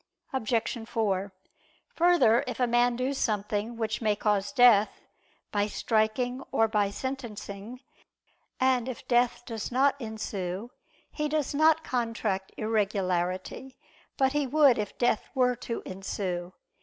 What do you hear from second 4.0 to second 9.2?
may cause death, by striking, or by sentencing, and if